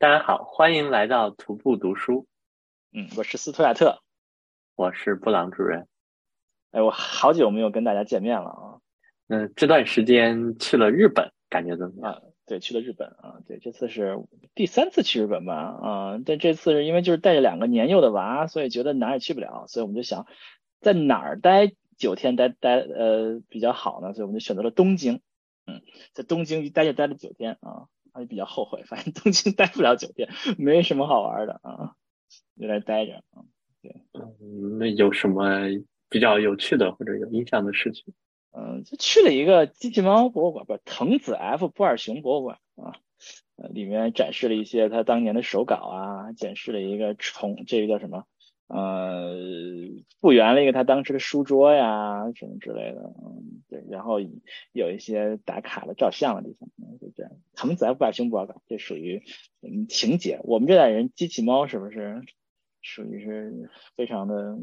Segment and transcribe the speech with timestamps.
[0.00, 2.26] 大家好，欢迎来到徒步读书。
[2.92, 4.00] 嗯，我是斯图亚特，
[4.74, 5.86] 我是布朗主任。
[6.72, 8.80] 哎，我好久没有跟大家见面了啊。
[9.28, 12.20] 嗯，这段时间去了日本，感觉怎么样？
[12.44, 13.38] 对，去了日本啊。
[13.46, 14.18] 对，这次是
[14.56, 15.54] 第三次去日本吧？
[15.54, 20.26] 啊，但这次是因为就是带着两个年幼的娃，所以觉得哪也去不了，所以我们就想
[20.80, 24.12] 在哪儿待九天待待呃比较好呢？
[24.12, 25.20] 所以我们就选择了东京。
[25.66, 25.82] 嗯，
[26.12, 27.86] 在东京一待就待了九天啊。
[28.14, 31.96] 还比较后悔，反正东京待不了酒店，没什么好玩的啊，
[32.58, 33.42] 就在待着啊。
[33.82, 35.68] 对，嗯，那有什么
[36.08, 38.14] 比较有趣的或者有印象的事情？
[38.52, 42.94] 嗯，就去了一个机器猫博物馆，不，藤子 F 不二雄博物馆啊，
[43.56, 48.24] 呃，里面展示了一些他当年的手稿啊，展示了一个重，这个叫什么？
[48.68, 49.34] 呃，
[50.20, 54.20] 复原了一个他当时的书桌呀，什么之类的，嗯，对，然后
[54.72, 57.23] 有一些打卡的照相的地方，就这样。
[57.56, 59.22] 藤子 F 不二雄博物馆，这属于
[59.62, 60.40] 嗯情节。
[60.44, 62.22] 我们这代人机器猫是不是
[62.82, 64.58] 属于是非常的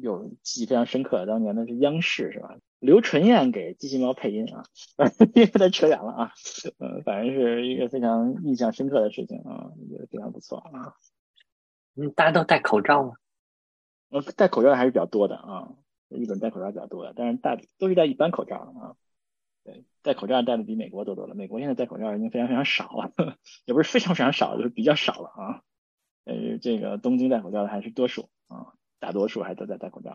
[0.00, 1.26] 有记忆非常深刻？
[1.26, 2.56] 当年的是央视是吧？
[2.78, 4.64] 刘纯燕给机器猫配音啊，
[5.34, 6.32] 因为他扯远了啊，
[6.78, 10.94] 嗯，反正是一个非常印象深刻的事情啊，觉得非常不错啊。
[11.96, 13.14] 嗯，大家都戴口罩吗？
[14.10, 15.72] 呃，戴口罩还是比较多的啊，
[16.08, 18.96] 日本戴口罩比较多的，但是大都是戴一般口罩啊。
[19.66, 21.34] 对，戴口罩戴的比美国多多了。
[21.34, 23.12] 美国现在戴口罩已经非常非常少了，
[23.66, 25.62] 也不是非常非常少，就是比较少了啊。
[26.24, 30.14] 呃，这个东京戴口罩的还是多数啊，大多数还都在戴口罩。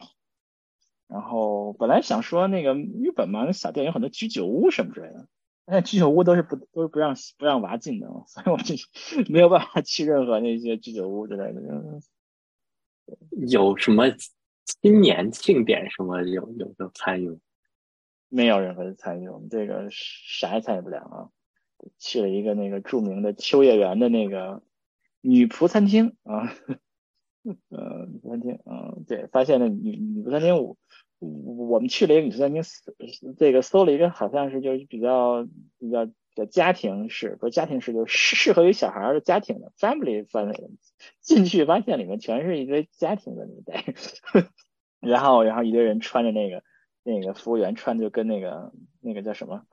[1.09, 5.27] 然后本来想说那个日本嘛，那小店有很多居酒屋什么之类的，
[5.65, 8.75] 但居酒屋都是不都是不让不让娃进的， 所以我就
[9.29, 11.61] 没有办法去任何那些居酒屋之类的。
[13.49, 14.05] 有什么
[14.81, 17.37] 新年庆典什么有有有参与？
[18.31, 21.29] 没有任何的参与，我们这个啥也参与不了啊。
[21.99, 24.63] 去了一个那个著名的秋叶原的那个
[25.21, 26.51] 女仆餐厅啊，
[27.69, 30.77] 呃，女仆餐厅，嗯，对，发现了女女仆餐厅，我
[31.19, 32.63] 我们去了一个女仆餐厅，
[33.37, 35.47] 这个搜了一个好像是就是比较
[35.77, 36.07] 比较。
[36.33, 40.69] 叫家庭式，不是家庭式，就是适合于小孩的家庭的 family 范围的。
[41.19, 44.47] 进去发现里面全是一堆家庭的那个，
[45.01, 46.63] 然后然后一堆人穿着那个
[47.03, 49.65] 那个服务员穿的就跟那个那个叫什么，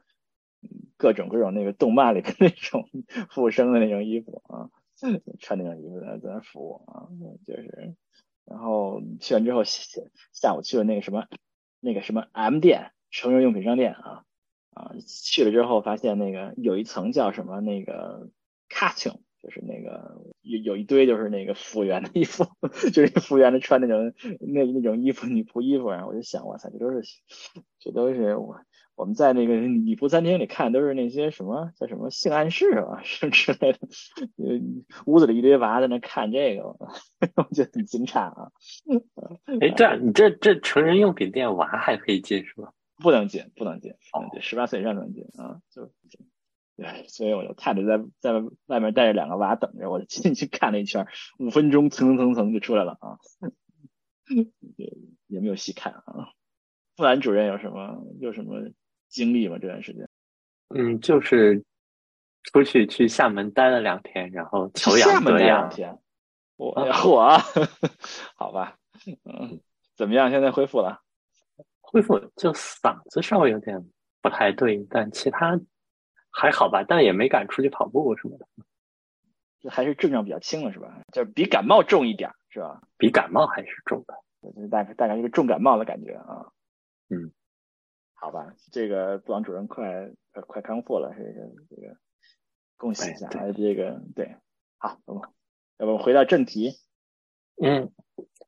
[0.97, 2.89] 各种各种那个动漫里的那种
[3.31, 4.71] 服务生的那种衣服啊，
[5.39, 7.09] 穿那种衣服在在那服务啊，
[7.47, 7.95] 就是，
[8.45, 10.03] 然后去完之后下
[10.33, 11.27] 下午去了那个什么
[11.81, 14.25] 那个什么 M 店成人用品商店啊。
[14.71, 18.31] 啊，去了之后发现那个有一层叫什么那个
[18.69, 22.45] cutting，就是那个有有一堆就是那个服务员的衣服，
[22.93, 27.03] 就是服务员的穿那种那那种衣服女仆衣服，然后我就想，哇塞，这都是
[27.79, 28.61] 这都是我
[28.97, 33.79] 我们在那个女仆餐厅里看都是那些什么叫什么性暗示啊 什么之类的，
[35.07, 36.65] 屋子里一堆娃在那看这个，
[37.37, 38.51] 我觉得很惊诧啊。
[39.61, 42.73] 哎，这样你这这成人用品店娃还可以进是吧？
[43.01, 45.93] 不能进，不能进，不能进，十八岁以上不能进啊，就
[46.79, 51.05] 对，所以我就看着在在外面带着两个娃等着，我就进去看了一圈，
[51.41, 53.19] 五分钟蹭蹭蹭就出来了啊，
[54.77, 54.97] 也
[55.27, 56.05] 也没有细看啊。
[56.97, 58.71] 傅兰主任有什么有什么
[59.09, 59.59] 经历吗？
[59.59, 60.09] 这段时间？
[60.69, 61.65] 嗯，就是
[62.45, 65.99] 出去去厦门待了两天，然后求养得两天。
[66.57, 66.71] 我
[67.11, 67.39] 我
[68.39, 68.79] 好吧，
[69.25, 69.61] 嗯，
[69.97, 70.31] 怎么样？
[70.31, 71.03] 现在恢复了？
[71.81, 73.85] 恢复就嗓子稍微有点
[74.23, 75.59] 不太对，但其他
[76.39, 78.47] 还好吧，但也没敢出去跑步什么的。
[79.59, 81.03] 就还是症状比较轻了，是吧？
[81.13, 82.81] 就是比感冒重一点，是吧？
[82.97, 84.15] 比感冒还是重的，
[84.69, 86.53] 大概大概一个重感冒的感觉啊。
[87.11, 87.33] 嗯，
[88.15, 90.13] 好吧，这个布朗主任快
[90.47, 91.33] 快康复了，这个
[91.69, 91.97] 这个
[92.77, 94.37] 恭喜一下，还这个对，
[94.77, 94.97] 好，
[95.79, 96.75] 要不回到正题？
[97.61, 97.91] 嗯，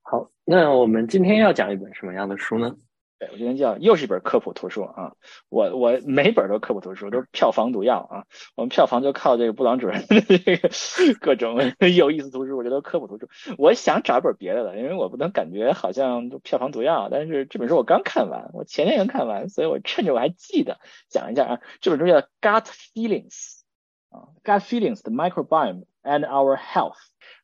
[0.02, 2.76] 好，那我们今天要讲一本什么样的书呢？
[3.20, 5.12] 对，我今天叫又是一本科普图书啊！
[5.50, 8.24] 我我每本都科普图书，都是票房毒药啊！
[8.56, 10.70] 我们票房就靠这个布朗主任的这个
[11.20, 11.58] 各种
[11.94, 13.28] 有意思图书，我觉得科普图书。
[13.58, 17.10] 我想找一本别的了，因为我不能感觉好像票房毒药。
[17.10, 20.80] 但是这本书我刚看完，我前天刚看完，所以我趁着我还记得
[21.10, 21.60] 讲一下啊。
[21.82, 22.64] 这本书叫《Gut
[22.94, 23.60] Feelings》
[24.16, 26.94] 啊，《Gut Feelings: The Microbiome and Our Health》。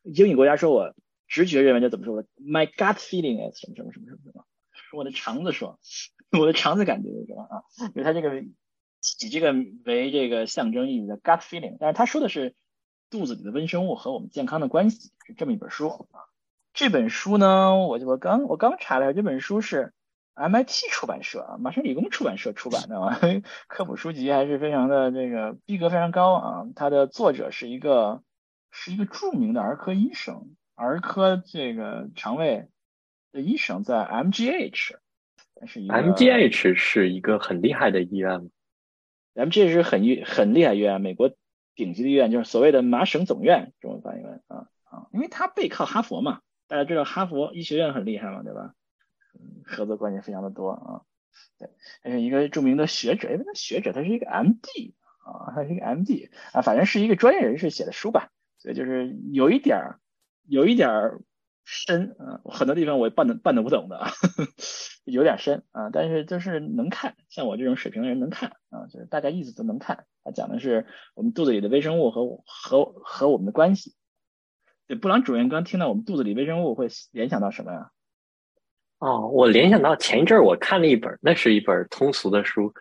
[0.01, 0.95] 英语国家说我
[1.27, 4.43] 直觉认为就怎么说？My gut feeling is 什么什么什么什么什么。
[4.93, 5.79] 我的肠子说，
[6.39, 7.33] 我的肠子感觉就是？
[7.33, 9.53] 啊，因为它这个以这个
[9.85, 12.55] 为这个象征意义的 gut feeling，但是他说的是
[13.09, 16.27] 肚子里的微生物和我们健康的关系，是这么一本书啊。
[16.73, 19.93] 这本书呢，我我刚我刚查了一下，这本书是
[20.35, 23.19] MIT 出版社啊，麻省理工出版社出版的啊，
[23.67, 26.67] 科普书籍还是非常的这个逼格非常高啊。
[26.75, 28.21] 它的作者是一个
[28.69, 32.67] 是一个著名的儿科医生，儿科这个肠胃
[33.31, 34.95] 的医生，在 MGH，
[35.65, 38.49] 是一个 MGH 是一个很厉害的医院吗
[39.35, 41.35] ？MGH 是很医很厉害医院，美国
[41.75, 48.73] 顶级的医院，就是所谓的麻省总院，中文翻译为啊啊，因为它背靠哈佛嘛，大家知道哈佛医学院很厉害嘛，对吧？
[49.63, 51.01] 合作关系非常的多啊。
[51.59, 51.69] 对，
[52.01, 59.99] 他是一个著名的学者，因为他学者，他是一个 MD 啊，他是一个 MD 啊，反正是一个专业人士写的书吧，所以就是有一点儿，
[60.47, 61.21] 有一点儿
[61.69, 63.99] 深啊，很多地方我半懂半懂不懂的，
[65.03, 70.05] 有点深啊，但是就是能看，像我这种水平的人能看啊，就是大概意思都能看。
[70.23, 73.95] 他讲的是我们肚子里的微生物和和和我们的关系。
[74.87, 77.91] 对，布朗主任刚听到我们肚子里微生物会联想到什么呀？
[78.99, 82.73] 哦，我联想到前一阵儿我看了一本，那是一本通俗的书，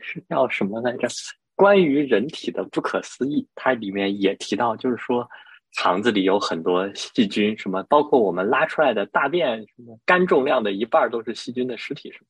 [0.00, 1.06] 是叫什么来着？
[1.54, 3.46] 关于人体的不可思议。
[3.54, 5.28] 它里面也提到，就是说
[5.72, 12.20] 肠子里有很多细菌，什么包括我们拉出来的大便，什么肝重量的一半都是细菌的尸体，是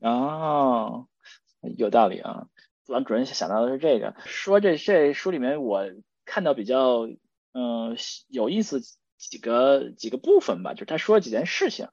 [0.00, 0.10] 吗？
[0.10, 1.06] 哦，
[1.76, 2.46] 有道理啊。
[2.88, 5.84] 王主任想到的是这个，说这这书里面我
[6.24, 7.08] 看到比较
[7.52, 7.96] 嗯
[8.28, 8.80] 有意思。
[9.20, 11.88] 几个几个部分吧，就是他说了几件事情。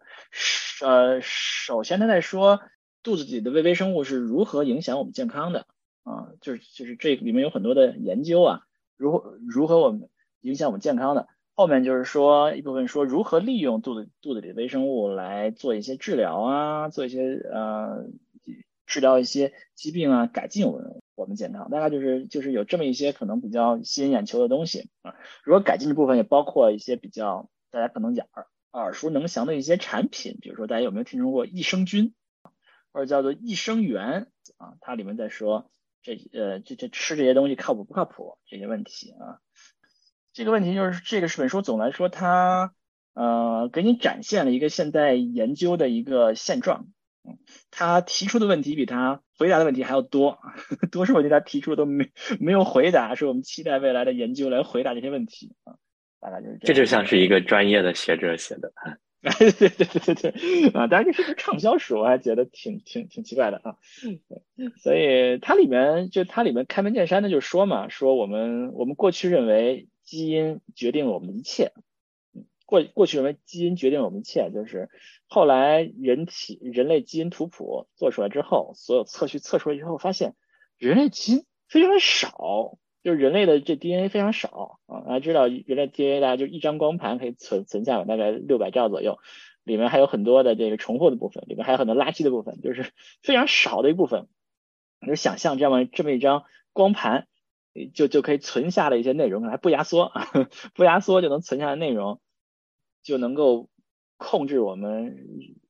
[0.82, 2.62] 呃，首先他在说
[3.04, 5.68] 肚子里的微微生物是如何影响我们健康的
[6.04, 8.62] 啊，就是就是这里面有很多的研究啊，
[8.96, 10.10] 如何如何我们
[10.42, 11.28] 影响我们健康的。
[11.54, 18.06] 后面就是说一部分说如何利用肚子肚子里的微生物来做一些治疗啊，做一些呃
[18.86, 21.02] 治疗一些疾病啊，改进我们。
[21.16, 25.16] 我们健康大概就是就是有这么一些可能比较吸引眼球的东西啊。
[25.44, 32.14] 如果改进的部分也包括一些比较大家可能耳耳熟能详的一些产品，比如说大家有没有听说过益生菌，
[32.94, 34.76] 或者叫做益生元啊？
[34.80, 35.72] 它里面在说
[36.04, 39.42] 这呃这这吃这些东西靠谱不靠谱这些问题啊。
[40.38, 42.72] 这个问题就是这个本书总来说它
[43.16, 46.86] 呃给你展现了一个现在研究的一个现状。
[47.72, 50.38] 他提出的问题比他回答的问题还要多，
[50.92, 55.74] 多数问题他提出都没没有回答，是我们期待未来的研究来回答这些问题啊，
[56.20, 56.68] 大概就是这样。
[56.68, 58.72] 这就像是一个专业的学者写的，
[59.40, 60.86] 对对对对对啊！
[60.86, 63.76] 当然这是个畅销书，我还觉得挺挺挺奇怪的啊。
[64.78, 71.74] 所以它里面就它里面开门见山的就说嘛，说我们我们过去认为基因决定了我们一切。
[72.66, 74.90] 过过去认为基因决定了我们一切，就是
[75.28, 80.36] 后来人体人类基因图谱做出来之后，所有测序测出来之后，发现
[80.78, 85.02] 人类基因非常的少，就是人类的这 DNA 非常少啊。
[85.06, 89.20] 大家知道，人类 DNA 大概就一张光盘可以存存下大概六百兆左右，
[89.64, 94.28] 里面还有很多的这个重复的部分，里面还有很多垃圾的部分，就是非常少的一部分。
[95.00, 96.44] 你就想象这么这么一张
[96.74, 97.28] 光盘，
[97.94, 100.12] 就就可以存下的一些内容，还不压缩，
[100.76, 102.20] 不压缩就能存下的内容。
[103.04, 103.70] 就能够
[104.18, 105.16] 控制我们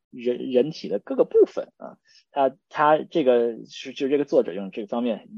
[0.09, 2.00] 人人体的各个部分啊，
[2.31, 5.30] 他他这个是就这个作者用这个方面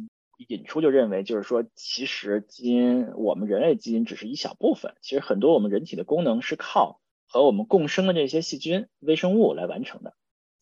[0.48, 10.14] 引出就认为，就是说其实基因我们人类基因只是一小部分，其实很多我们人体的功能是靠和我们共生的这些细菌微生物来完成的，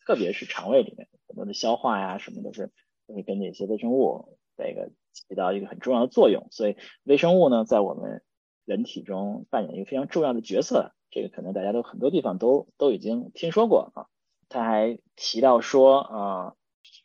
[0.04, 2.72] 特别是肠胃里面很多的消化呀什么都是
[3.06, 8.22] 都会跟这些微生物这个起到一个很重要的作用，所以微生物呢在我们
[8.66, 10.94] 人体中扮演一个非常重要的角色。
[11.10, 14.06] 这个可能大家都很多地方都都已经听说过啊。
[14.50, 16.54] 他还提到说啊，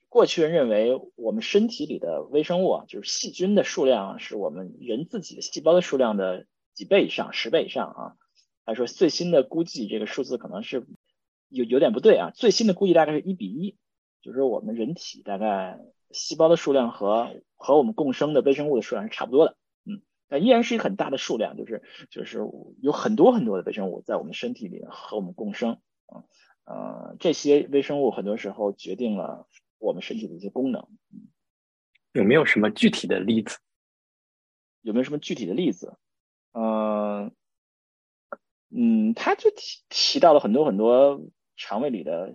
[0.09, 8.16] 过去人认为我们身体里的微生物啊，就是细菌的数量是我们人自己的细胞的数量的几倍以上，十倍以上啊。
[8.64, 10.87] 他说最新的估计这个数字可能是
[11.49, 13.76] 有有点不对啊，最新的估计大概是一比一，
[14.21, 15.81] 就是我们人体大概
[16.12, 19.57] 细胞的数量和和我们共生的微生物的数量是差不多的。
[19.85, 22.38] 嗯但依然是一个很大的数量，就是就是
[22.81, 26.25] 有很多很多的微生物在我们身体里和我们共生啊，
[26.64, 29.47] 呃，这些微生物很多时候决定了
[29.78, 30.88] 我们身体的一些功能。
[32.12, 33.59] 有没有什么具体的例子？
[34.81, 35.99] 有没有什么具体的例子？
[36.52, 37.31] 嗯
[38.71, 41.21] 嗯，他就提提到了很多很多
[41.57, 42.33] 肠胃里的。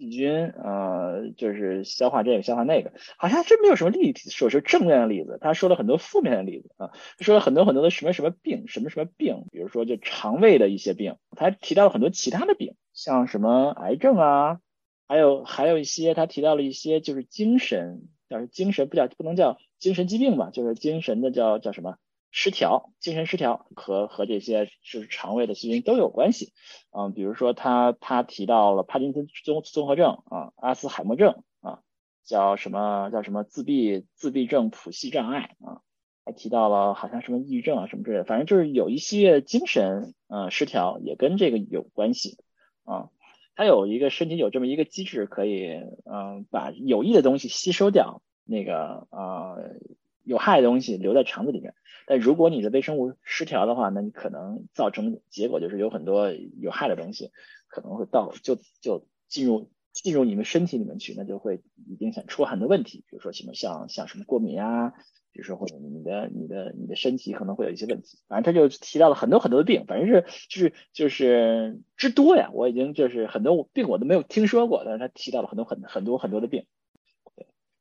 [0.00, 5.36] 细菌，呃，就是消化这个消化那个，好像真没有什么例子说是正面的例子。
[5.42, 11.16] 他说了很多负面的例子啊，说了很多很多的什么什么病，什么什么病，比如说就肠胃的一些病。
[11.36, 14.60] 他提到了很多其他的病，像什么癌症啊，
[15.06, 21.96] 还有还有一些他提到了一些就是精神，叫精神不叫不能叫精神疾病吧，就是精神的叫叫什么？
[22.30, 26.52] 失调，精神失调和和这些就是肠胃的细菌都有关系，
[26.96, 31.80] 嗯，比如说他他提到了帕金森综综合症啊，阿斯海默症啊，
[32.24, 35.82] 叫什么叫什么自闭自闭症谱系障碍啊，
[36.24, 42.38] 还提到了好像什么抑郁症啊什么之类的，反正就是有一系列精神呃失调也跟这个有关系
[42.84, 43.10] 啊。
[43.56, 45.68] 它有一个身体有这么一个机制，可以
[46.04, 49.74] 嗯把有益的东西吸收掉，那个呃
[50.22, 51.74] 有害的东西留在肠子里面。
[52.10, 57.30] 但如果你的微生物失调的话，那你可能造成结果就是有很多有害的东西
[57.68, 59.70] 可能会到就就进入。
[59.92, 61.62] 进入你们身体里面去，那就会
[61.98, 64.90] 影响出很多问题，比如说什么像像什么过敏啊，
[65.32, 68.20] 比如说或者你的你的你的身体可能会有一些问题。
[68.28, 76.66] 反正他就提到了很多很多的病，反正是就是就是之多呀，我已经就是很多病我都没有听说过，但是他提到了很多很很多很多的病。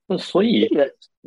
[0.07, 0.67] 那所以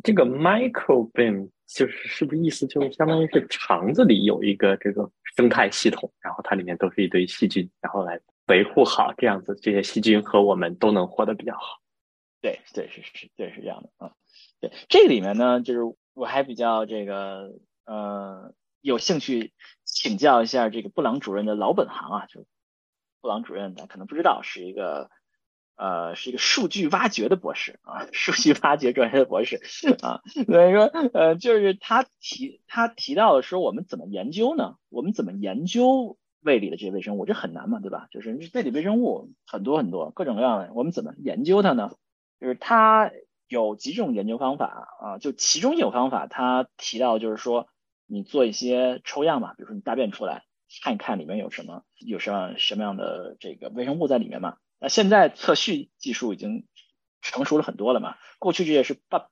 [0.02, 8.20] 这个 microbiome 就是是不是意思就是相当于是肠子里有一个这个生态系统，然后它里面都是一堆细菌，然后来。
[8.48, 11.80] 维护好这样子，这些细菌和我们都能活得比较好。
[12.40, 14.12] 对对是是，对是这样的啊。
[14.60, 15.80] 对这里面呢，就是
[16.12, 17.52] 我还比较这个
[17.86, 19.52] 呃有兴趣
[19.84, 22.44] 请教一下这个布朗主任的老本行啊，就
[23.20, 25.08] 布朗主任，他可能不知道是一个
[25.76, 29.60] 呃是一个数据挖掘的博士啊，数据挖掘专业的博士
[30.02, 30.22] 啊。
[30.46, 34.76] 所以说呃，就是他提他提到的说，我们怎么研究呢？
[34.88, 36.18] 我们怎么研究？
[36.44, 38.08] 胃里的这些微生物，这很难嘛，对吧？
[38.10, 40.72] 就是胃里微生物很多很多，各种各样的。
[40.74, 41.92] 我们怎么研究它呢？
[42.40, 43.12] 就是它
[43.46, 47.68] 有几种研究方法啊，就其中一种方法，他提到就是说，
[48.08, 50.42] 你做一些抽样嘛，比如说你大便出来，
[50.82, 54.56] 看一看里面有什么，有什么什么样的这个微生物在里面嘛。
[54.82, 56.66] 那现在测序技术已经
[57.20, 59.28] 成熟了很多了嘛，过去这些是办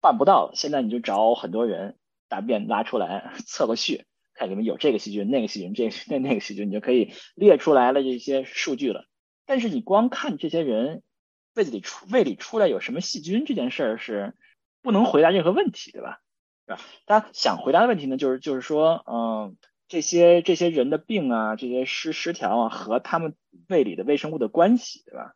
[0.00, 4.06] 办不到，现在你就找很多人大便拉出来测个序。
[4.32, 9.04] 看里面有这个细菌、那个细菌、这那那个细菌，你就可以列出来了这些数据了。
[9.44, 11.02] 但是你光看这些人
[11.54, 14.34] 胃子里出胃里出来有什么细菌这件事儿是
[14.80, 16.20] 不能回答任何问题，对吧？
[16.66, 16.80] 是吧？
[17.04, 19.56] 大家想回答的问题呢，就是就是说，嗯，
[19.88, 23.34] 这些这些人的病啊，这些失失调啊，和他们
[23.68, 25.34] 胃里的微生物的关系，对吧？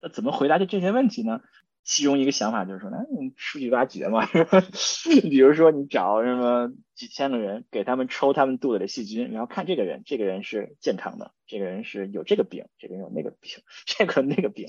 [0.00, 1.40] 那怎么回答这这些问题呢？
[1.84, 2.98] 其中一个想法就是说，那
[3.34, 4.26] 数据挖掘嘛，
[5.22, 14.66] 比如说你找什么几千个人，给他们抽他们肚子的细菌，然后看这个人，这个人是健康的，这个人是有这个病，这个人有那个病， 这个那个病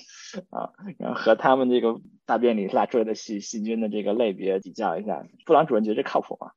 [0.49, 5.25] 啊，然后和他们这个大便里拉出来的细细菌的这个类别比较一下。
[5.45, 6.51] 布朗主任觉得这靠谱吗？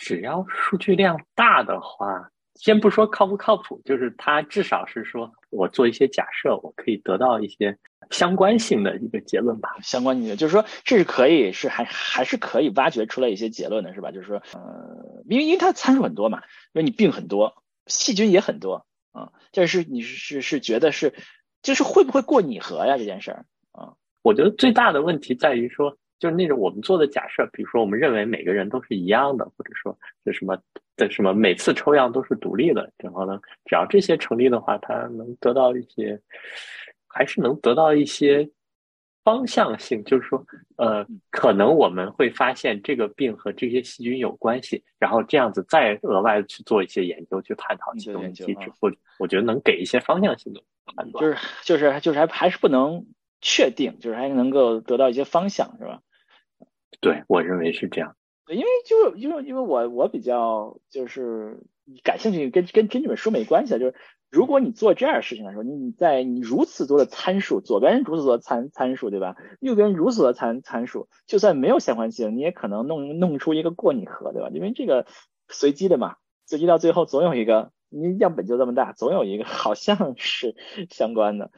[0.00, 7.78] 只要数据量大的话，先不说靠不靠谱，就是它至少是说我做一些假设，我可以得到一些。
[8.10, 14.10] 相关性的一个结论吧，相关性的就是说这是可以是还还是可以挖掘出来一些结论的，是吧？
[14.10, 16.38] 就是说，呃，因为因为它参数很多嘛，
[16.72, 21.14] 因为你病很多，细菌也很多啊，这是你是是是觉得是
[21.62, 23.92] 就是会不会过拟合呀这件事儿啊？
[24.22, 30.56] 我觉得最大的问题在于说，就是那种我们做的假设，比如说我们认为每个人都是一样的，或者说这什么
[30.96, 36.20] 的什么每次抽样都是独立的，然后呢，只要这些成立的话，它能得到一些。
[37.12, 38.48] 还是能得到一些
[39.24, 40.46] 方向性，就是说，
[40.76, 51.20] 呃，可能我们会发现这个病和这些细菌有关系，然后这样子再额外去做一些研究，去探讨其中机制，我我觉得能给一些方向性的判断。
[51.24, 53.04] 就是就是就是还还是不能
[53.40, 56.00] 确定，就是还能够得到一些方向，是吧？
[57.00, 58.14] 对，我认为是这样。
[58.48, 61.58] 因为就因为因为我我比较就是
[62.02, 63.94] 感兴趣，跟跟跟这本书没关系的，就是。
[64.32, 69.34] 如果你做这样的事情的时候，你你在你如此多的参数，左边如此多参参数，对吧？
[69.58, 74.48] 右边如此多参参数，就算没有相关性，你也可能弄弄出一个过拟合，对吧？
[74.52, 75.04] 因为这个
[75.48, 76.14] 随机的嘛，
[76.46, 80.54] 随机到最后总有一个，你样本就这么大，总有一个 好像是
[80.90, 81.50] 相关的。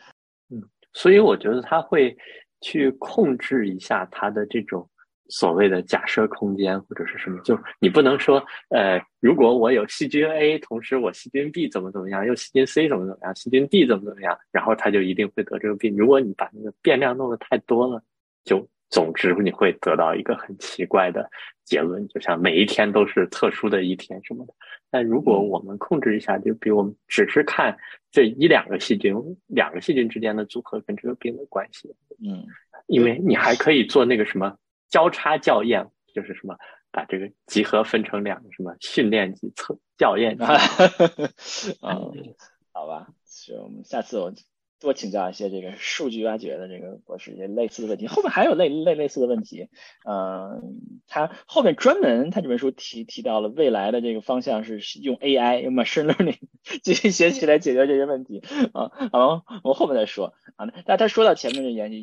[0.49, 0.63] 嗯，
[0.95, 2.17] 所以我觉得他会
[2.63, 4.89] 去控制一下他的这种。
[5.29, 15.97] 所谓的假设空间或者是什么，就你不能说，呃，如果我有细菌 A，同时我细菌 B 怎么怎么样，又细菌 C 怎么怎么样，细菌 D 怎么怎么样，然后它就一定会得这个病。
[15.97, 18.03] 如果你把那个变量弄得太多了，
[18.45, 21.31] 就总之你会得到一个很奇怪的
[21.65, 24.53] 结论，就像每一天都是特殊的一天什么的。
[24.91, 27.75] 但如果我们控制一下，就比如我们只是看
[28.11, 29.15] 这一两个细菌，
[29.47, 32.45] 两个细菌之间的组合跟这个病的关系，嗯，
[32.89, 34.55] 因为你还可以做那个什么。
[34.93, 36.57] 交叉校验就是什么？
[36.95, 40.45] 把这个集合分成两个什么训练级、测校验级。
[41.81, 42.35] 嗯，
[42.71, 44.31] 好吧，是我们下次我
[44.79, 48.07] 多请教一些这个数据挖掘的这个博士一些类似的问题。
[48.09, 49.71] 后面还有类类类似的问题。
[50.07, 56.41] 嗯，他后面专门他这本书提提到了未来的这个方向是用 AI 用 machine learning
[56.85, 58.43] 进行学习来解决这些问题。
[58.75, 60.67] 啊，好，我后面再说啊。
[60.85, 61.97] 但他说到前面的研究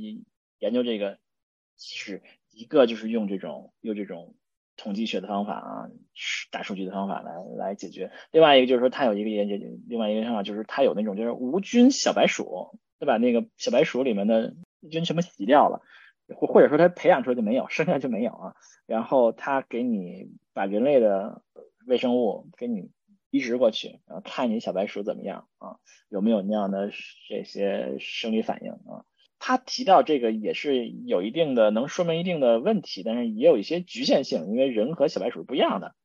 [0.58, 1.20] 研究这个
[1.76, 2.24] 机制。
[2.60, 4.36] 一个就是用这种用这种
[4.76, 5.90] 统计学的方法啊，
[6.52, 8.12] 大数据的方法来来解决。
[8.32, 9.56] 另外一个就是说，它有一个研究，
[9.88, 13.18] 另外一个方法就是它有那种就是无菌小白鼠，对吧？
[13.18, 14.56] 那个小白鼠里面的
[14.92, 15.82] 菌全部洗掉了，
[16.36, 18.56] 或或者说它培养出来就没有，生下来就没有啊。
[18.86, 21.42] 然后它给你把人类的
[21.88, 22.92] 微生物给你
[23.30, 25.78] 移植过去，然后看你小白鼠怎么样啊，
[26.10, 26.92] 有没有那样的
[27.30, 29.06] 这些生理反应啊？
[29.40, 35.96] 他提到这个也是有一定的能说明一定的问题，但是也有一些局限性，因为人和小白鼠是不一样的，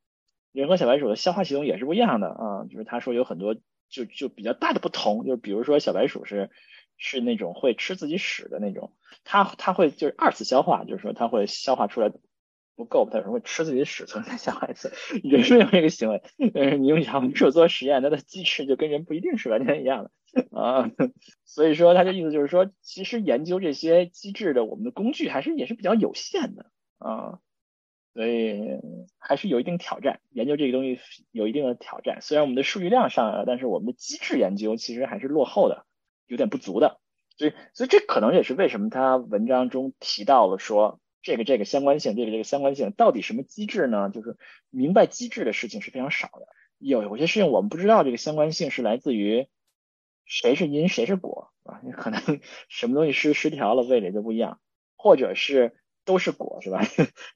[0.52, 2.64] 人和小白鼠的消化系统也是不一样的啊。
[2.70, 3.54] 就是他说有很多
[3.88, 6.50] 就就比较大的不同，就比如说小白鼠是
[6.96, 8.92] 是那种会吃自己屎的那种，
[9.24, 12.12] 它它会就是二次消化，就是说它会消化出来。
[12.76, 14.92] 不够，他有时候会吃自己的屎，重新消化一次。
[15.22, 20.10] 人没有这个行为，但是你用小鼠做实验，它的机制就跟人不一定是完全一样的
[20.50, 20.90] 啊。
[21.46, 26.66] 所以说，他的意思就是说，其实研究这些机制的我们的工具还是也是比较有限的
[26.98, 27.38] 啊，
[28.12, 28.60] 所以
[29.18, 30.20] 还是有一定挑战。
[30.30, 30.98] 研究这个东西
[31.30, 35.86] 有一定的挑战，虽然我们的数据量上来了，但是我们的机制研究其实还是落后的，
[36.26, 36.98] 有点不足的。
[37.36, 40.98] 所以，所以这可能也是为什么他文章中提到了说。
[41.24, 44.10] 这个这个相关性，这个这个相关性到底什么机制呢？
[44.10, 44.36] 就是
[44.70, 46.46] 明白机制的事情是非常少的。
[46.78, 49.48] 有有些事情我们不知道这个相关性是来自于
[50.26, 51.80] 谁是因谁是果啊？
[51.82, 52.20] 你可能
[52.68, 54.60] 什么东西失失调了，胃里就不一样，
[54.96, 56.82] 或者是都是果是吧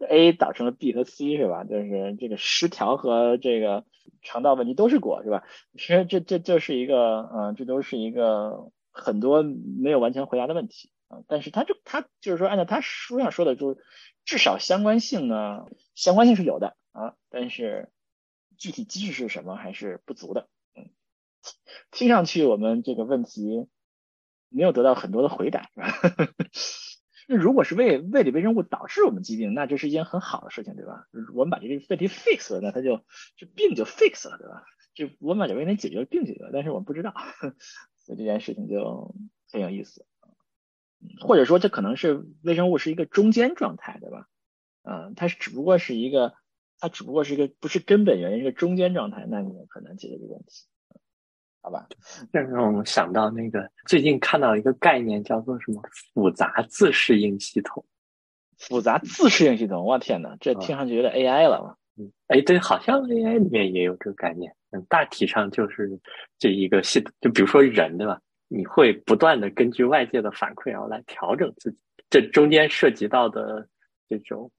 [0.06, 1.64] ？A 导成了 B 和 C 是吧？
[1.64, 3.86] 就是这个失调和这个
[4.20, 5.44] 肠道问题都是果是吧？
[5.78, 10.90] 其实这这这是一个嗯，这都是一个很多没有完全回答的问题。
[11.08, 13.80] 啊，但是他就他就是说，按照他书上说的，就是
[14.24, 17.90] 至少相关性呢，相关性是有的啊，但是
[18.56, 20.48] 具体机制是什么还是不足的。
[20.76, 20.90] 嗯，
[21.90, 23.68] 听上去我们这个问题
[24.48, 25.88] 没有得到很多的回答，是吧？
[27.30, 31.06] 那如果是胃胃里微生物导致我们疾病，那这是一件很好的事情，对吧？
[31.34, 33.04] 我们把这个问题 fix 了，那它就
[33.36, 34.64] 这病就 fix 了，对吧？
[34.94, 37.14] 就我们把这个问题解决了，病解决了，但是我们不知道，
[38.04, 39.14] 所以这件事情就
[39.52, 40.06] 很有意思。
[41.20, 44.26] 或者说，这可能是微生物是一个中间状态，对吧？
[44.82, 46.34] 嗯，它只不过是一个，
[46.80, 50.64] 它只不过是一个不是根本原因，是个中间状态，那你很难解决这个问题，
[51.60, 51.86] 好吧？
[52.32, 55.82] 这让我想到那个最近看到一个概念，叫做什么
[56.14, 57.84] 复杂自适应系统。
[58.56, 61.76] 复杂自适应系统，我天哪，这听上去有点 AI 了嘛？
[61.96, 64.52] 嗯，哎，对，好像 AI 里面也有这个概念。
[64.70, 65.98] 嗯，大体上就是
[66.38, 68.20] 这一个系统，就比如说人，对吧？
[68.48, 71.78] 你会不断的根据外界的反馈，然后来调整自己。
[72.10, 73.68] 这中间涉及到的
[74.08, 74.50] 这种，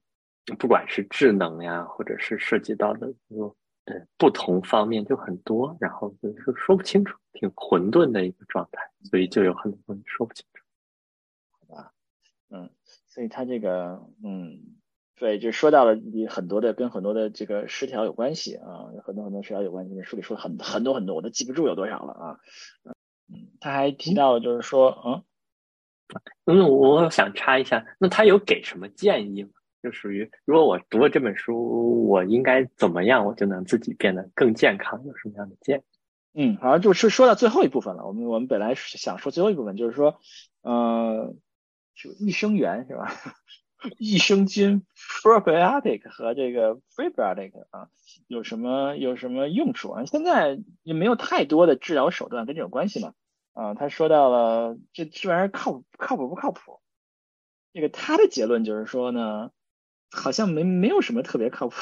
[0.58, 10.64] 不管是智能呀，或者是涉及到的说，呃，不同方面就很多，然后就是说不清楚，挺混沌的一个状态，所以就有很多东西说不清楚。
[11.50, 11.92] 好吧，
[12.50, 12.70] 嗯，
[13.08, 14.60] 所以他这个，嗯，
[15.16, 22.40] 对，就说到了你很多的跟很多的这个失调有关系啊，很多很多失调有关系，书里说很很多很多，我都记不住有多少了啊。
[23.60, 25.24] 他还提到，就是说，
[26.46, 29.50] 嗯，嗯，我想插一下，那他有给什么建议吗？
[29.82, 35.02] 就属于如果我读了这本书，我应该怎么样，我就能自己变得更健康？
[35.06, 35.82] 有什么样的建议？
[36.32, 38.06] 嗯，好像就是说到最后一部分了。
[38.06, 40.20] 我们我们本来是想说最后一部分，就是说，
[40.62, 41.34] 呃，
[41.94, 43.12] 就益生元是吧？
[43.98, 44.84] 益生菌
[45.22, 47.88] （probiotic） 和这个 prebiotic 啊，
[48.28, 50.04] 有什么有什么用处啊？
[50.04, 53.14] 现在也没有太多的治疗手段跟这种关系嘛。
[53.52, 56.80] 啊，他说到了这这玩意儿靠靠谱不靠谱？
[57.72, 59.50] 这个他的结论就是说呢，
[60.10, 61.76] 好像没没有什么特别靠谱，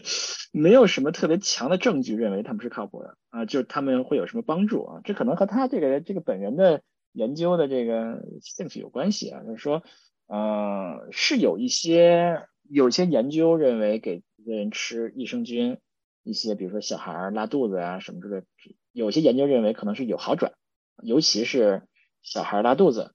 [0.52, 5.00] 没有什么特别强的证据认为他们是靠谱的啊，就是他们会有什么帮助啊？
[5.04, 9.82] 这可能和他这个这个本人的研究的这个兴趣有关系啊，就是说。
[10.28, 15.78] 呃，是有一些有些研究认为给一个人吃益生菌，
[16.24, 18.42] 一些比如说小孩拉肚子啊什么之类，
[18.90, 20.52] 有些研究认为可能是有好转，
[21.02, 21.82] 尤其是
[22.22, 23.12] 小孩拉肚子，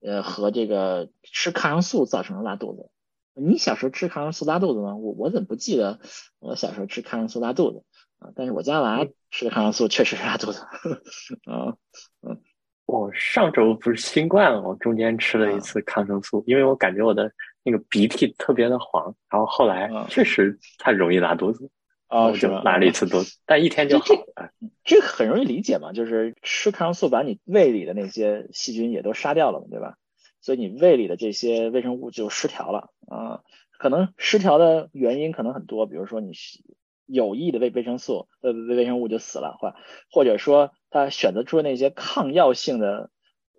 [0.00, 2.90] 呃和这个吃抗生素造成的拉肚子。
[3.34, 4.96] 你小时候吃抗生素拉肚子吗？
[4.96, 6.00] 我我怎么不记得
[6.38, 7.84] 我小时候吃抗生素拉肚子
[8.18, 8.30] 啊？
[8.36, 10.60] 但是我家娃吃的抗生素确实是拉肚子
[11.46, 11.76] 啊，
[12.22, 12.40] 嗯。
[12.86, 21.70] 我上周不是新冠了，我中间吃了一次抗生素，因为我感觉我的那个鼻涕特别的黄，然后后来确实它容易拉肚子，
[22.06, 24.50] 啊，我就拉了一次肚子，但一天就好了。
[24.84, 29.96] 这个很容易理解嘛，就是吃抗生素把你胃里的那些细菌也都杀掉了嘛，对吧？
[30.40, 33.40] 所以你胃里的这些微生物就失调了啊。
[33.78, 36.32] 可能失调的原因可能很多，比如说你
[37.06, 39.74] 有益的维维生素呃微微生物就死了，或
[40.10, 40.72] 或者说。
[40.90, 43.10] 他选择出那些抗药性的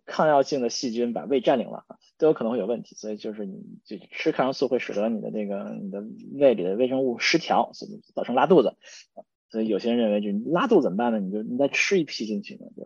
[0.05, 1.85] 抗药性的细菌把胃占领了，
[2.17, 2.95] 都有可能会有问题。
[2.95, 8.75] 所以就是你就吃抗生素会使得你的这个你的胃里的微生物失调，所以造成拉肚子。
[9.49, 11.19] 所以有些人认为，就拉肚子怎么办呢？
[11.19, 12.83] 你就你再吃一批进去呢，就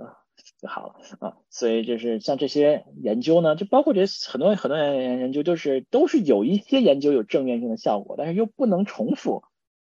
[0.61, 1.37] 就好了啊。
[1.49, 9.43] 所以就是像这些研究呢，就包括这些很多很多研研究，就是都是有一些研究有正面性的效果，但是又不能重复。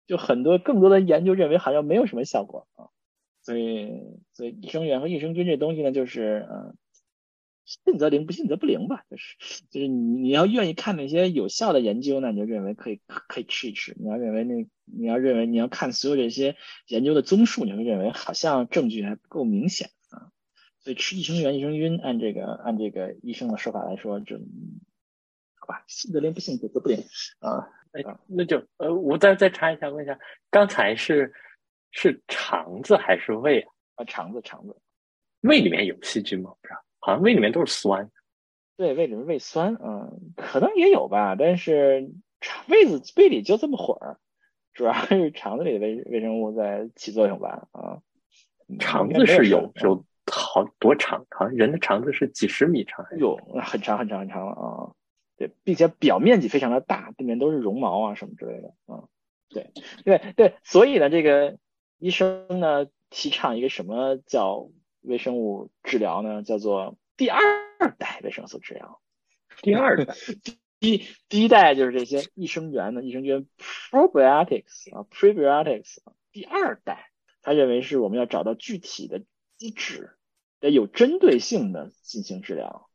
[0.07, 2.89] 就很多更多的研究认为好像没有什么效果啊。
[3.43, 3.91] 所以
[4.33, 6.75] 所以益生元和益生菌这东西呢，就是嗯。
[7.69, 9.03] 信则灵，不信则不灵吧。
[9.11, 9.35] 就是
[9.69, 13.95] 就是你你要愿意看那些有效的研究呢，你就认为可以可以吃一吃。
[13.99, 16.55] 你要认为那你要认为你要看所有这些
[16.87, 20.33] 研究的综述，你会认为好像证据还不够明显啊。
[20.79, 24.37] 所以吃益生元、益生菌，按这个按这个医生的说法来说，就
[25.55, 26.97] 好吧，信则灵，不信则不灵
[27.39, 27.69] 啊。
[27.91, 30.17] 哎，那就呃，我再再查一下，问一下，
[30.49, 31.33] 刚才是
[31.91, 33.69] 是肠子还是胃啊？
[33.95, 34.75] 啊，肠子肠子，
[35.41, 36.51] 胃里面有细菌吗？
[36.61, 36.79] 不知道。
[37.09, 38.11] 好像胃里面都是酸，
[38.77, 44.19] 对，胃里面胃酸，嗯，可能也有吧，但是肠胃子胃里就这么会儿，
[44.73, 47.97] 主要是肠子里的微微生物在起作用吧，啊，
[48.79, 54.91] 肠子是有有好多长，好像人的肠子是几十米长，有很长很长很长了啊，
[55.35, 59.05] 对，并且表面积非常的大，里面都是绒毛啊什么之类的，啊，
[59.49, 59.71] 对
[60.05, 61.57] 对对，所以呢，这个
[61.97, 64.69] 医生呢提倡一个什么叫？
[65.01, 67.41] 微生物治疗呢，叫做第二
[67.97, 69.01] 代维生素治疗。
[69.61, 70.13] 第二代，
[70.79, 73.47] 第第一代就是这些益生元的益生菌
[73.91, 75.97] probiotics 啊，prebiotics。
[76.31, 79.23] 第二代，他认为是我们要找到具体的
[79.57, 80.11] 机制，
[80.59, 82.89] 得有针对性的进行治疗。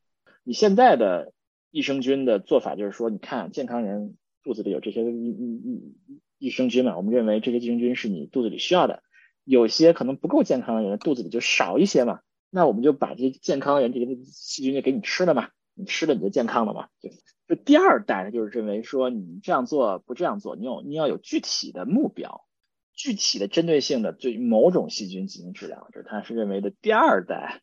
[0.44, 1.32] 你现在的
[1.70, 5.96] 益生菌的做法就是说，你看健康人肚子里有这些益益益
[6.38, 9.02] 益生菌嘛，我们认为这些益生菌是你肚子里需要的。
[9.44, 16.88] 有些可能不够健康的人肚子里就少一些嘛，那我们就把这些健康人这些细菌就给你吃了嘛，你吃了你就健康了嘛。
[17.00, 17.10] 就
[17.46, 22.46] 就第二代呢，就是认为说你这样做不这样做，你有你要有具体的目标，
[22.94, 27.60] 具体的针对性的对某种细菌进行治疗，这是他是认为的第二代。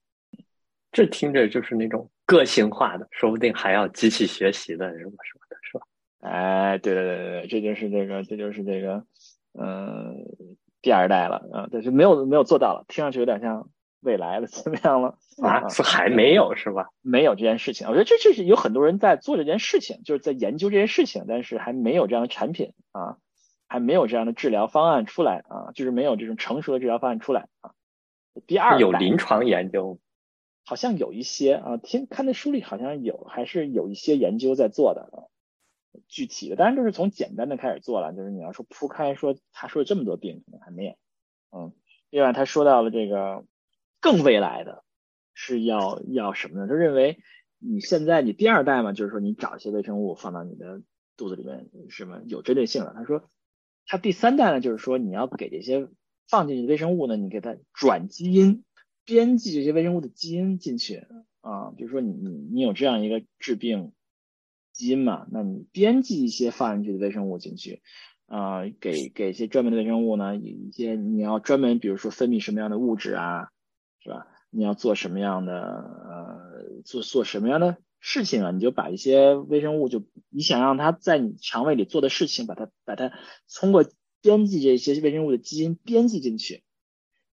[0.92, 5.86] 这听着就是那种个性化的，说不定还要机器学习的什么什么的，是吧？
[6.20, 9.04] 哎，对对对对对，这就是这个，这就是这个，
[9.54, 10.16] 嗯。
[10.82, 15.70] 第二代了啊，但是没有没有做到了，听上去有点像未来的怎么样了 啊？
[15.70, 16.90] 是还没有是吧？
[17.02, 23.18] 没有这件事情，我觉得这这是有很多人在做这件事情，就是在研究这件事情，但是还没有这样的产品啊，
[23.68, 27.72] 还没有这样的治疗方案出来啊，就是没有这种成熟的治疗方案出来啊。
[28.48, 30.00] 第二有临床研究，
[30.66, 35.30] 好像有一些啊，听看那书里好像有，还是有一些研究在做的啊。
[36.08, 40.96] 具体的当然就是从简单的开始做了，就是你要说铺开说，他说了这么多病可能还没有，
[41.52, 41.74] 嗯，
[42.10, 43.46] 另外他说到了这个
[44.00, 44.84] 更未来的
[45.34, 46.68] 是要要什么呢？
[46.68, 47.20] 他认为
[47.60, 50.82] 你现在你第二代嘛，就是说你找一些微生物放到你的
[51.18, 52.94] 肚子里面，什么有针对性的。
[52.94, 53.30] 他说
[53.86, 55.90] 他第三代呢，就是说你要给这些
[56.30, 58.64] 放进去的微生物呢，你给它转基因，
[59.04, 61.06] 编辑这些微生物的基因进去
[61.42, 63.92] 啊，比如说你你你有这样一个治病。
[64.82, 67.84] 基因嘛，那你编辑一些放进去的微生物进去，
[68.26, 73.50] 啊，给给一些专门的微生物呢，一些你要专门，比如说分泌什么样的物质啊，
[74.00, 74.26] 是吧？
[74.50, 78.50] 你要做什么样的呃，做做什么样的事情啊？
[78.50, 83.12] 你就把一些微生物，就你想让它在你肠胃里做的事情，把它把它
[83.54, 83.86] 通过
[84.22, 86.64] 编辑这些微生物的基因编辑进去，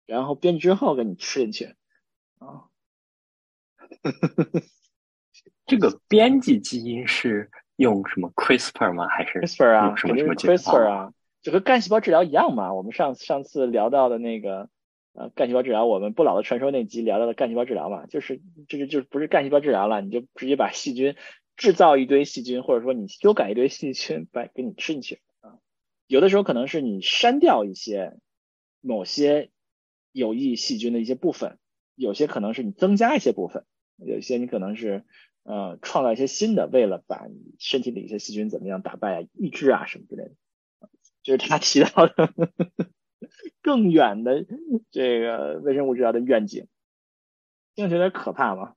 [0.05, 1.77] 然后编辑之后给你吃进去，
[2.39, 2.67] 啊。
[5.67, 9.09] 这个编辑基因是用什么 CRISPR 吗？
[9.09, 9.97] 还是 CRISPR 啊？
[9.97, 11.13] 什么什么 CRISPR 啊？
[11.43, 12.73] 就和干细胞治疗一样嘛。
[12.73, 14.69] 我们上上次聊到的那个
[15.13, 21.17] 呃干细胞治疗，我们不老的传说那集聊到的干细胞治疗嘛，就是这个就是不是干细胞治疗了，你就直接把细菌
[21.57, 25.59] 制造一堆细菌，或者说你修改一堆细菌把给你吃进去啊。
[26.07, 28.17] 有的时候可能是你删掉一些
[28.81, 29.51] 某些
[30.13, 31.59] 有益细菌的一些部分，
[31.97, 33.65] 有些可能是你增加一些部分，
[33.99, 35.05] 有些你可能是。
[35.47, 40.33] 呃，创造一些新的，为了把你身体里一些细菌怎么样打败啊、抑制啊什么之类的，
[41.23, 42.33] 就是他提到的
[43.63, 44.45] 更远的
[44.91, 46.67] 这个微生物治疗的愿景，
[47.77, 48.75] 听起来有点可怕吗？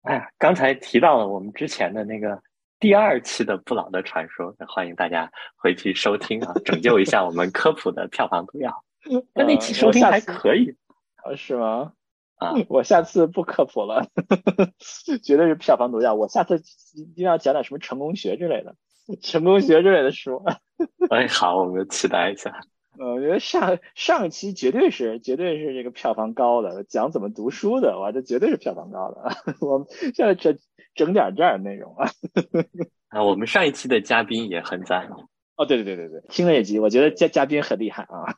[0.00, 2.42] 哎呀，刚才提到了我们之前的那个
[2.80, 8.82] 第二期的不老的传说，欢迎大家回去收听啊，拯救一下我们科普的票房毒药。
[9.34, 10.74] 那那期收听还可以
[11.16, 11.34] 啊？
[11.36, 11.92] 是吗？
[12.38, 14.06] 啊， 我下次不科普了，
[15.22, 16.14] 绝对是票房毒药。
[16.14, 16.62] 我下次
[16.94, 18.74] 一定要讲点什么成功学之类的，
[19.20, 20.42] 成功学之类的书。
[21.10, 22.60] 哎，好，我们期待一下。
[22.98, 29.30] 呃，我觉得上上一期绝对是绝对是这个票房高的，讲怎么读书的，哇，这绝对是票房高的。
[29.60, 30.58] 我们现在整
[30.94, 32.10] 整点这样的内容啊。
[33.08, 35.08] 啊，我们上一期的嘉宾也很赞。
[35.56, 38.34] 哦，对对对对对，听了一集，我觉得嘉嘉宾很厉害啊，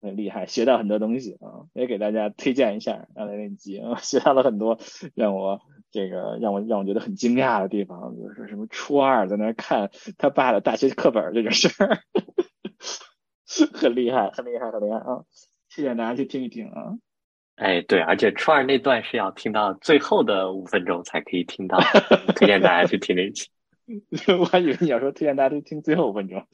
[0.00, 4.78] 很厉害，学到很多东西啊，也给大家推荐一下刚才那集啊， 学到了很多
[5.14, 5.60] 让我
[5.90, 11.98] 这个让我让我觉得很惊讶的地方，比如说什么初二在那看他爸的大学课本这种事儿。
[13.74, 15.24] 很厉害，很厉害，很厉害啊！
[15.74, 16.94] 推荐大家去听一听啊！
[17.56, 21.78] 哎，对，而且初二那段是要听到最后的五分钟才可以听到，
[22.36, 23.48] 推荐大家去听那一期。
[24.38, 26.46] 我还以为你要说推荐大家去听最后五分钟，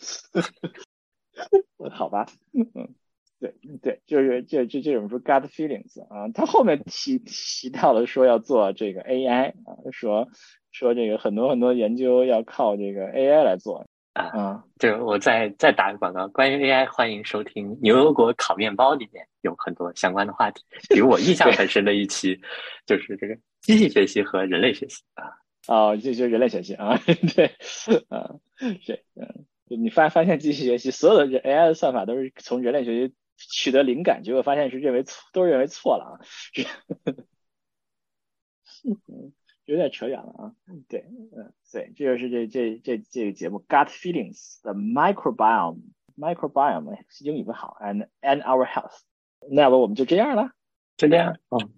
[1.92, 2.24] 好吧？
[2.54, 2.94] 嗯，
[3.40, 10.28] 对对，就是这这这种说 gut feelings 啊，他后面提提到了说要做这个 AI 啊，说
[10.72, 13.86] 说这个很多很多研究要靠这个 AI 来做。
[14.14, 20.64] 啊，就我再再打个广告，关于 AI，欢迎收听牛油果烤面包，里面有很多相关的话题。
[20.88, 22.40] 比如我印象很深的一期，
[22.86, 25.28] 就是这个机器学习和人类学习啊。
[25.68, 26.96] 哦，就就人类学习啊，
[27.36, 27.44] 对，
[28.08, 28.36] 啊，
[28.86, 36.20] 对，嗯，你发发现机器学习所有的 AI 的算法都是从人类学习取得灵感，结果发现是认为错，都是认为错了啊。
[39.64, 40.54] 有点扯远了啊，
[40.88, 41.00] 对，
[41.36, 45.80] 嗯，对，这就是这这这这个节目 Gut Feelings the microbiome
[46.16, 49.00] microbiome 英语不好，and and our health，
[49.50, 50.52] 那么我们就这样了，
[50.96, 51.74] 就这样，嗯，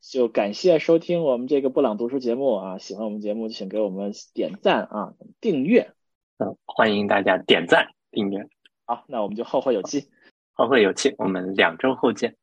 [0.00, 5.92] 就感谢收听我们这个布朗读书节目啊，喜欢我们节目请给我们点赞啊，订阅，
[6.36, 8.48] 嗯，欢迎大家点赞订阅，
[8.84, 10.08] 好，那我们就后会有期，
[10.58, 12.34] 后会有期，我们两周后见。